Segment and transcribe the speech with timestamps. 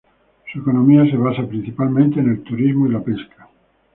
[0.51, 3.47] Su economía se basa principalmente en el turismo y la pesca.